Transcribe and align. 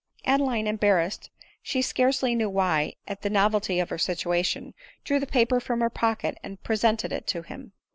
1 0.23 0.33
Adeline 0.33 0.65
embarrassed, 0.65 1.29
she 1.61 1.79
scarcely 1.79 2.33
knew 2.33 2.49
why, 2.49 2.93
at 3.07 3.21
the 3.21 3.29
novelty 3.29 3.79
of 3.79 3.89
her 3.91 3.99
situation, 3.99 4.73
drew 5.03 5.19
the 5.19 5.27
paper 5.27 5.59
from 5.59 5.79
her 5.79 5.91
pocket, 5.91 6.39
and 6.41 6.63
presented 6.63 7.11
it 7.11 7.27
to 7.27 7.43
him. 7.43 7.71